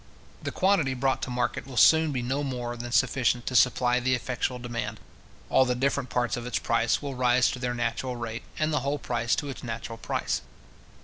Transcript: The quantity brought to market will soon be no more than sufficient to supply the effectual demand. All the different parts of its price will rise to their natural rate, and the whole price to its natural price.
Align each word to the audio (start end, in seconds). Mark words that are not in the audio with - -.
The 0.41 0.51
quantity 0.51 0.95
brought 0.95 1.21
to 1.21 1.29
market 1.29 1.67
will 1.67 1.77
soon 1.77 2.11
be 2.11 2.23
no 2.23 2.41
more 2.43 2.75
than 2.75 2.91
sufficient 2.91 3.45
to 3.45 3.55
supply 3.55 3.99
the 3.99 4.15
effectual 4.15 4.57
demand. 4.57 4.99
All 5.47 5.63
the 5.63 5.75
different 5.75 6.09
parts 6.09 6.35
of 6.35 6.47
its 6.47 6.57
price 6.57 7.03
will 7.03 7.13
rise 7.13 7.51
to 7.51 7.59
their 7.59 7.75
natural 7.75 8.15
rate, 8.15 8.41
and 8.57 8.73
the 8.73 8.79
whole 8.79 8.97
price 8.97 9.35
to 9.35 9.49
its 9.49 9.63
natural 9.63 9.99
price. 9.99 10.41